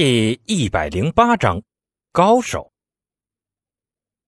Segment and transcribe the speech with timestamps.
[0.00, 1.60] 第一百零八章，
[2.12, 2.70] 高手。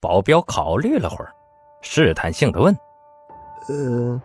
[0.00, 1.32] 保镖考虑了会儿，
[1.80, 2.77] 试探性的问
[3.71, 4.21] ：“呃，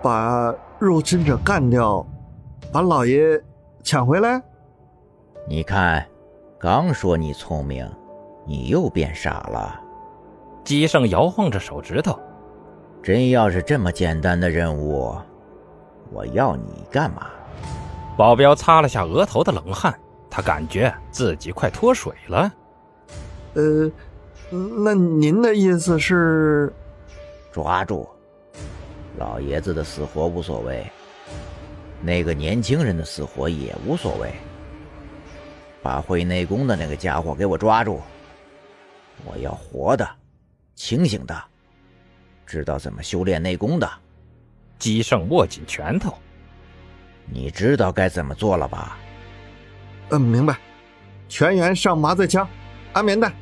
[0.00, 2.06] 把入侵者干掉，
[2.72, 3.42] 把老爷
[3.82, 4.40] 抢回来？
[5.48, 6.06] 你看，
[6.60, 7.84] 刚说你聪明，
[8.46, 9.80] 你又变傻了。”
[10.62, 12.16] 姬胜摇晃着手指头
[13.02, 15.12] ：“真要是这么简单的任务，
[16.12, 17.32] 我要你干嘛？”
[18.16, 19.92] 保镖擦了下额头的冷汗。
[20.36, 22.52] 他感觉自己快脱水了。
[23.54, 23.88] 呃，
[24.50, 26.72] 那您的意思是，
[27.52, 28.08] 抓住
[29.16, 30.84] 老爷子的死活无所谓，
[32.02, 34.34] 那个年轻人的死活也无所谓。
[35.80, 38.00] 把会内功的那个家伙给我抓住！
[39.24, 40.04] 我要活的，
[40.74, 41.44] 清醒的，
[42.44, 43.88] 知道怎么修炼内功的。
[44.80, 46.12] 姬胜握紧拳头，
[47.24, 48.98] 你知道该怎么做了吧？
[50.10, 50.56] 嗯，明白。
[51.28, 52.48] 全员上麻醉枪，
[52.92, 53.32] 安眠带。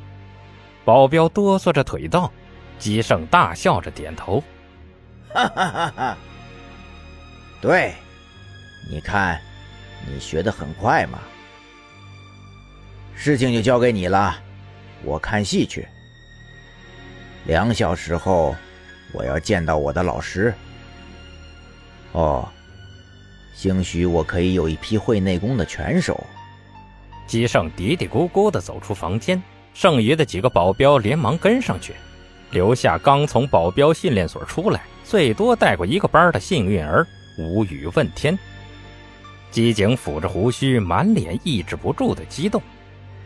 [0.85, 2.31] 保镖哆嗦着腿道，
[2.79, 4.43] 姬胜大笑着点头。
[5.33, 6.17] 哈哈哈哈！
[7.61, 7.93] 对，
[8.89, 9.39] 你看，
[10.07, 11.19] 你学的很快嘛。
[13.15, 14.35] 事情就交给你了，
[15.03, 15.87] 我看戏去。
[17.45, 18.55] 两小时后，
[19.13, 20.53] 我要见到我的老师。
[22.13, 22.47] 哦，
[23.53, 26.25] 兴许我可以有一批会内功的拳手。
[27.33, 29.41] 姬胜嘀嘀咕咕地走出房间，
[29.73, 31.95] 剩余的几个保镖连忙跟上去，
[32.51, 37.03] 留下刚从保镖训练所出来、最多带过一个班的幸运儿
[37.39, 38.37] 无语问天。
[39.49, 42.61] 姬景抚着胡须，满脸抑制不住的激动。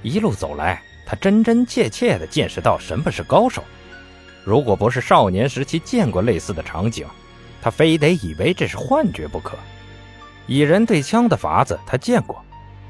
[0.03, 3.61] 一路走来，他真真切切地见识到什么是高手。
[4.45, 7.05] 如果不是少年时期见过类似的场景，
[7.61, 9.57] 他非得以为这是幻觉不可。
[10.45, 12.41] 以人对枪的法子，他见过。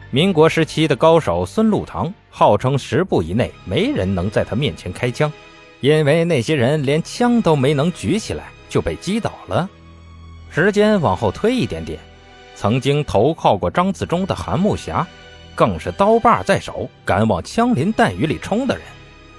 [0.09, 5.31] 民国时期的高手孙禄堂号称十步以内没人能在他面前开枪，
[5.81, 9.69] 因为那些人连枪都没能举起来就被击倒了。
[10.50, 12.00] 时间往后推一点点，
[12.56, 15.06] 曾经投靠过张自忠的韩木侠，
[15.53, 18.85] 更是刀把在手，敢往枪林弹雨里冲的人，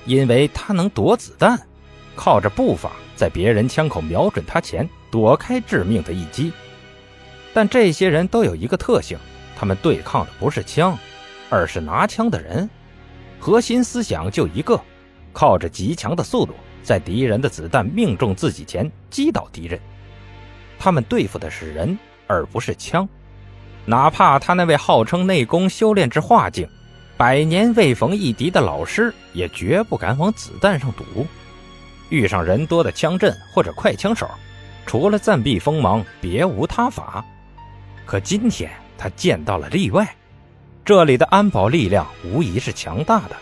[0.04, 1.58] 因为他能躲子弹，
[2.14, 6.52] 靠着步伐在别人枪口瞄准他前躲开致命的一击。
[7.54, 9.16] 但这些人都有一个特性。
[9.58, 10.96] 他们对抗的不是枪，
[11.50, 12.70] 而是拿枪的人。
[13.40, 14.80] 核心思想就一个：
[15.32, 16.54] 靠着极强的速度，
[16.84, 19.80] 在敌人的子弹命中自己前击倒敌人。
[20.78, 21.98] 他们对付的是人，
[22.28, 23.08] 而不是枪。
[23.84, 26.68] 哪怕他那位号称内功修炼至化境、
[27.16, 31.26] 百年未逢一敌的老师，也绝不敢往子弹上赌。
[32.10, 34.30] 遇上人多的枪阵或者快枪手，
[34.86, 37.24] 除了暂避锋芒，别无他法。
[38.06, 38.70] 可今天。
[38.98, 40.14] 他见到了例外，
[40.84, 43.36] 这里的安保力量无疑是强大的。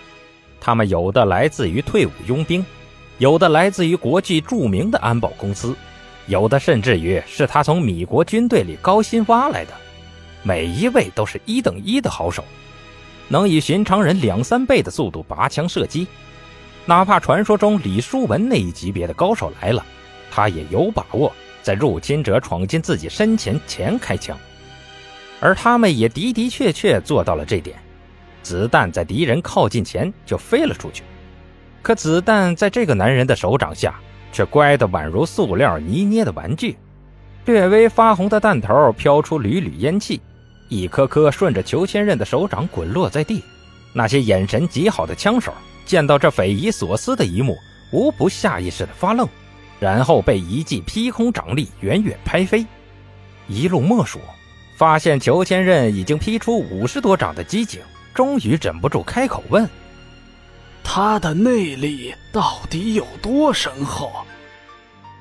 [0.60, 2.64] 他们有的来自于退伍佣兵，
[3.18, 5.74] 有的来自于国际著名的安保公司，
[6.26, 9.72] 有的甚至于是他从米国军队里高薪挖来的。
[10.42, 12.44] 每一位都是一等一的好手，
[13.28, 16.06] 能以寻常人两三倍的速度拔枪射击。
[16.84, 19.84] 哪怕传说中李书文那一级别的高手来了，
[20.30, 24.38] 他也有把握在入侵者闯进自己身前前开枪。
[25.40, 27.76] 而他们也的的确确做到了这点，
[28.42, 31.02] 子弹在敌人靠近前就飞了出去，
[31.82, 33.94] 可子弹在这个男人的手掌下
[34.32, 36.76] 却乖得宛如塑料泥捏的玩具，
[37.44, 40.20] 略微发红的弹头飘出缕缕烟气，
[40.68, 43.42] 一颗颗顺着裘千仞的手掌滚落在地。
[43.92, 45.52] 那些眼神极好的枪手
[45.84, 47.56] 见到这匪夷所思的一幕，
[47.92, 49.28] 无不下意识的发愣，
[49.80, 52.66] 然后被一记劈空掌力远远拍飞，
[53.48, 54.18] 一路默数。
[54.76, 57.80] 发现裘千仞已经劈出五十多掌的机警，
[58.14, 59.66] 终于忍不住开口问
[60.84, 64.12] ：“他的内力到底有多深厚？”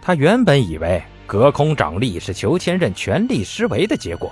[0.03, 4.29] 他原本以为隔空掌力是裘千仞全力施为的结果，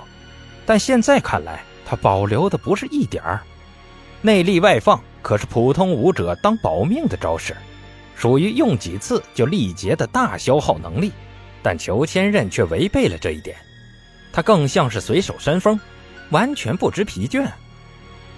[0.66, 3.40] 但现在看来，他保留的不是一点儿。
[4.20, 7.56] 内力外放可是普通武者当保命的招式，
[8.14, 11.12] 属于用几次就力竭的大消耗能力，
[11.62, 13.56] 但裘千仞却违背了这一点。
[14.34, 15.78] 他更像是随手扇风，
[16.30, 17.48] 完全不知疲倦。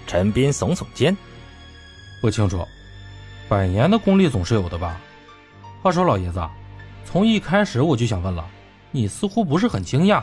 [0.05, 1.17] 陈斌耸耸肩，
[2.21, 2.63] 不清楚，
[3.49, 5.01] 百年的功力总是有的吧？
[5.81, 6.39] 话说老爷子，
[7.03, 8.45] 从一开始我就想问了，
[8.91, 10.21] 你似乎不是很惊讶。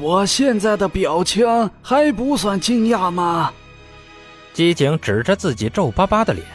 [0.00, 3.52] 我现在的表情还不算惊讶吗？
[4.54, 6.46] 机警指着自己皱巴巴的脸，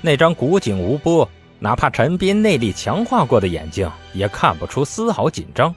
[0.00, 1.28] 那张古井无波，
[1.58, 5.74] 哪怕陈斌内力强化过的眼睛也看不出丝毫紧张。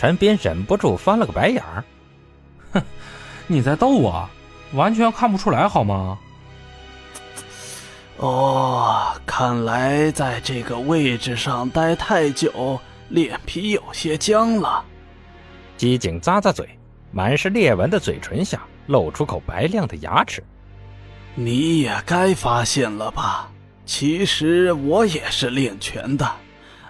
[0.00, 1.84] 陈斌忍不住翻了个白眼儿，
[2.72, 2.82] 哼，
[3.46, 4.26] 你在逗我？
[4.72, 6.18] 完全看不出来好吗？
[8.16, 12.80] 哦，看来在这个位置上待太久，
[13.10, 14.82] 脸皮有些僵了。
[15.76, 16.66] 机警咂咂嘴，
[17.12, 20.42] 满是裂纹的嘴唇下露出口白亮的牙齿。
[21.34, 23.50] 你也该发现了吧？
[23.84, 26.26] 其实我也是练拳的，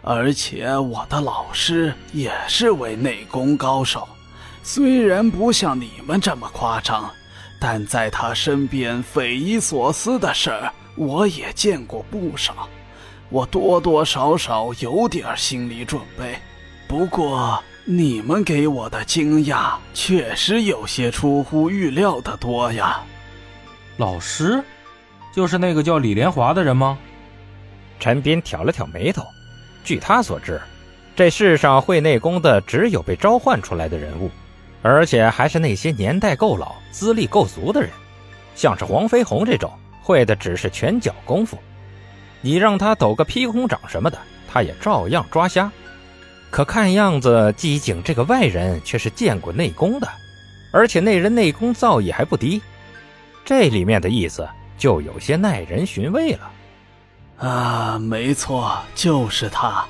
[0.03, 4.09] 而且我的老师也是位内功高手。
[4.63, 7.11] 虽然不像你们这么夸张，
[7.59, 10.73] 但在他身边匪夷所思的事儿。
[10.97, 12.69] 我也见过不少，
[13.31, 16.37] 我多多少少有点心理准备。
[16.89, 23.01] 不过你们给我的惊讶确实有些出乎预料的多呀。
[23.97, 24.63] 老师，
[25.33, 26.99] 就是那个叫李连华的人吗？
[27.99, 29.23] 陈斌挑了挑眉头。
[29.91, 30.61] 据他所知，
[31.17, 34.31] 这世上会内功的只有被召唤出来的人物，
[34.83, 37.91] 而且还是那些年代够老、资历够足的人，
[38.55, 39.69] 像是黄飞鸿这种。
[40.01, 41.59] 会的只是拳脚功夫，
[42.41, 44.17] 你让他抖个劈空掌什么的，
[44.49, 45.69] 他也照样抓瞎。
[46.53, 50.09] 可看样子，姬景这个外人却是见过内功的，
[50.73, 52.63] 而且那人内功造诣还不低。
[53.45, 54.49] 这里面的意思
[54.79, 56.49] 就有些耐人寻味了。
[57.41, 59.85] 啊，没错，就是他，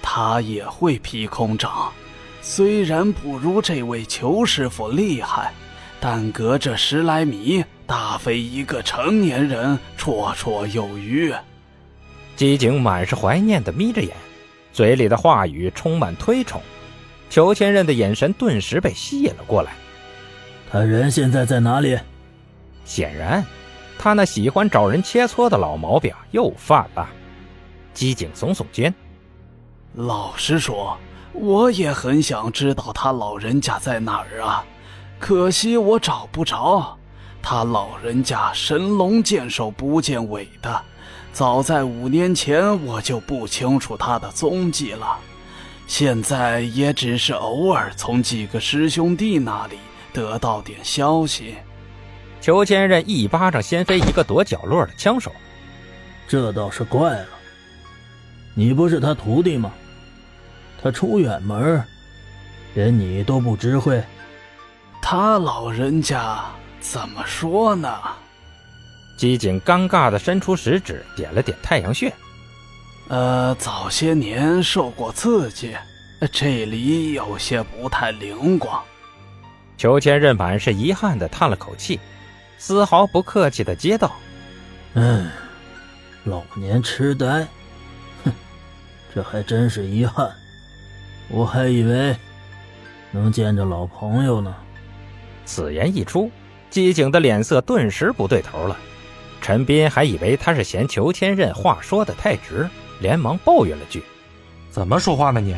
[0.00, 1.92] 他也会劈空掌，
[2.40, 5.52] 虽然不如这位裘师傅厉害，
[5.98, 7.64] 但隔着十来米。
[7.86, 11.34] 大非一个成年人绰绰有余。
[12.36, 14.14] 机警满是怀念的眯着眼，
[14.72, 16.62] 嘴里的话语充满推崇。
[17.28, 19.72] 裘千仞的眼神顿时被吸引了过来。
[20.70, 21.98] 他人现在在哪里？
[22.84, 23.44] 显然，
[24.02, 27.06] 他那喜欢找人切磋的老毛病又犯了。
[27.92, 28.94] 机警耸耸肩，
[29.92, 30.96] 老实说，
[31.34, 34.64] 我也很想知道他老人家在哪儿啊，
[35.18, 36.96] 可惜我找不着。
[37.42, 40.82] 他老人家神龙见首不见尾的，
[41.30, 45.18] 早在五年前我就不清楚他的踪迹了，
[45.86, 49.76] 现在也只是偶尔从几个师兄弟那里
[50.10, 51.56] 得到点消息。
[52.40, 55.32] 裘千仞一巴掌掀飞一个躲角落的枪手，
[56.26, 57.28] 这倒是怪了，
[58.54, 59.72] 你不是他徒弟吗？
[60.82, 61.84] 他出远门，
[62.74, 64.02] 连你都不知会？
[65.02, 66.42] 他老人家。
[66.82, 67.94] 怎么说呢？
[69.18, 72.10] 机警尴尬的伸出食指，点了点太阳穴。
[73.08, 75.76] 呃，早些年受过刺激，
[76.32, 78.82] 这里有些不太灵光。
[79.76, 82.00] 裘千仞满是遗憾的叹了口气，
[82.62, 84.12] 丝毫不客气的接道
[84.92, 85.30] ：“嗯，
[86.24, 87.46] 老年痴呆，
[88.22, 88.30] 哼，
[89.14, 90.30] 这还真是遗憾。
[91.30, 92.14] 我还以为
[93.12, 94.54] 能见着老朋友呢。”
[95.46, 96.30] 此言一出。
[96.68, 98.76] 机警的脸色顿时不对头了，
[99.40, 102.68] 陈斌还以为他是嫌裘千仞话说的太直，
[103.00, 104.04] 连忙抱怨了句
[104.70, 105.56] ：“怎么说话呢你？”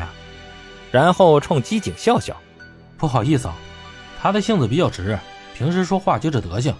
[0.89, 2.35] 然后冲机警笑笑
[2.97, 3.53] ：“不好意思啊，
[4.19, 5.19] 他的性子比较直，
[5.53, 6.73] 平时说话就这德行。”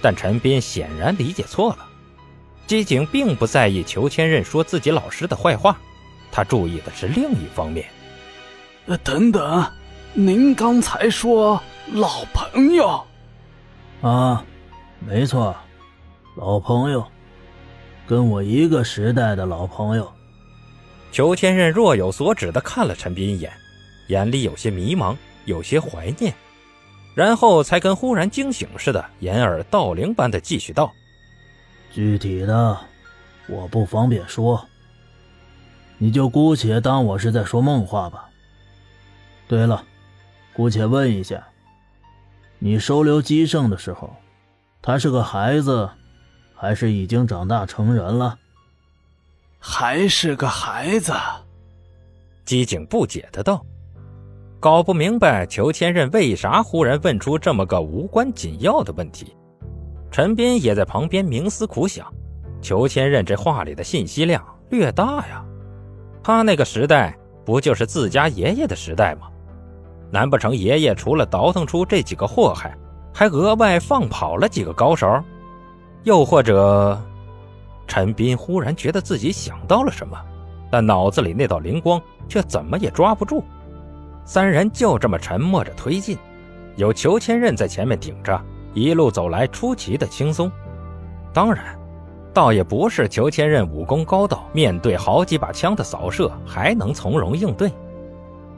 [0.00, 1.86] 但陈斌显然理解错了，
[2.66, 5.76] 机警并不在意裘千仞说自己老师的坏话，
[6.30, 7.86] 他注意的是另一方面。
[8.86, 9.70] 呃，等等，
[10.14, 11.60] 您刚才说
[11.92, 13.04] 老朋友？
[14.00, 14.44] 啊，
[15.00, 15.56] 没错，
[16.36, 17.04] 老朋友，
[18.06, 20.10] 跟我一个时代的老朋友。
[21.10, 23.52] 裘千仞若有所指的看了陈斌一眼，
[24.08, 26.32] 眼里有些迷茫，有些怀念，
[27.18, 30.92] 然后才跟忽然惊醒似的，掩耳盗铃般的继续道
[31.92, 32.78] ：“具体的，
[33.48, 34.64] 我不方便说，
[35.96, 38.30] 你就姑且当我是在说梦话吧。
[39.48, 39.84] 对了，
[40.52, 41.44] 姑且问一下。”
[42.60, 44.14] 你收留姬胜的时候，
[44.80, 45.90] 他是个孩子，
[46.54, 48.38] 还是已经长大成人了？
[49.58, 51.12] 还是个孩子。
[52.44, 53.66] 姬景不解的道
[54.60, 59.36] ：“搞不明白裘千仞为啥忽然问出这么个无关紧要的问题。”
[60.10, 62.06] 陈斌也在旁边冥思苦想：
[62.60, 65.44] 裘千仞这话里的信息量略大呀。
[66.22, 69.28] 他那个时代不就是自家爷爷的时代吗？
[70.10, 72.76] 难不成爷爷除了倒腾出这几个祸害，
[73.14, 75.22] 还额外放跑了几个高手？
[76.04, 76.98] 又或者，
[77.86, 80.18] 陈斌忽然觉得自己想到了什么，
[80.70, 83.44] 但脑子里那道灵光却怎么也抓不住。
[84.28, 86.18] 三人就这么沉默着推进，
[86.76, 88.38] 有裘千仞在前面顶着，
[88.74, 90.52] 一路走来出奇的轻松。
[91.32, 91.74] 当然，
[92.34, 97.72] 倒也不是裘千仞武功高到面对好几把枪的扫射还能从容应对。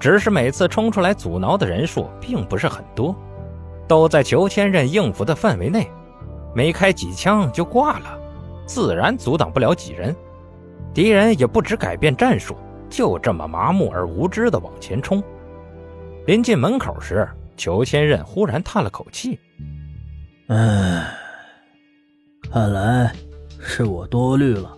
[0.01, 3.15] 只是每次冲出来阻挠的人数并不是很多，
[3.87, 5.89] 都在裘千仞应付的范围内，
[6.53, 8.19] 没开几枪就挂了，
[8.67, 10.17] 自然阻挡不了几人。
[10.93, 12.57] 敌人也不知改变战术，
[12.89, 15.23] 就这么麻木而无知的往前冲。
[16.27, 19.39] 临近门口时，裘千仞忽然叹了口气
[20.49, 21.13] ：“唉，
[22.51, 23.13] 看来
[23.59, 24.77] 是我多虑了。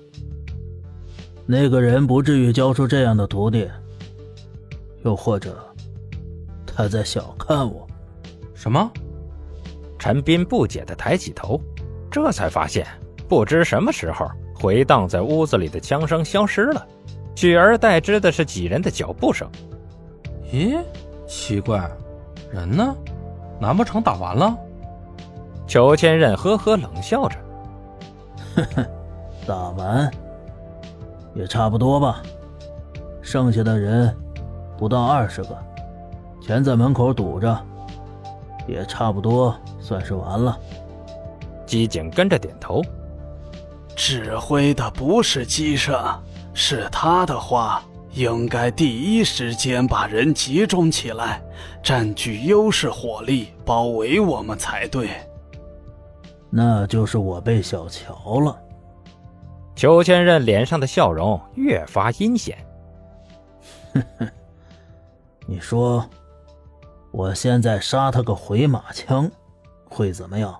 [1.44, 3.68] 那个人不至于教出这样的徒弟，
[5.04, 5.58] 又或者
[6.64, 7.86] 他在小看我。”
[8.54, 8.90] 什么？
[9.98, 11.60] 陈斌不解的抬起头，
[12.10, 12.86] 这才发现，
[13.28, 16.86] 不知什么时候回荡在屋子里的枪声消失了，
[17.34, 19.50] 取而代之的是几人的脚步声。
[20.52, 20.80] 咦，
[21.32, 21.90] 奇怪，
[22.52, 22.94] 人呢？
[23.58, 24.54] 难不成打完了？
[25.66, 27.36] 裘千仞呵呵冷笑着
[28.54, 28.86] ：“呵呵，
[29.46, 30.10] 打完
[31.34, 32.22] 也差不多吧。
[33.22, 34.14] 剩下的人
[34.76, 35.56] 不到二十个，
[36.42, 37.58] 全在门口堵着。”
[38.68, 40.56] 也差不多算是完了。
[41.64, 42.82] 机警跟着点头。
[43.96, 45.98] 指挥的不是机圣，
[46.52, 51.42] 是他的话，应该第一时间把人集中起来，
[51.82, 55.10] 占据优势火力，包围我们才对。
[56.50, 58.58] 那就是我被小瞧了。
[59.74, 62.58] 裘千仞脸上的笑容越发阴险。
[63.94, 64.28] 哼哼，
[65.46, 66.04] 你说。
[67.14, 69.30] 我现在杀他个回马枪，
[69.84, 70.58] 会怎么样？